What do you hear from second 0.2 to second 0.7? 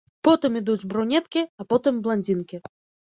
Потым